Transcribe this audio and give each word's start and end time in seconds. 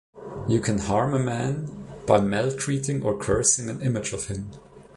You 0.47 0.59
can 0.61 0.79
harm 0.79 1.13
a 1.13 1.19
man 1.19 1.85
by 2.07 2.21
maltreating 2.21 3.03
or 3.03 3.15
cursing 3.15 3.69
an 3.69 3.83
image 3.83 4.13
of 4.13 4.29
him. 4.29 4.49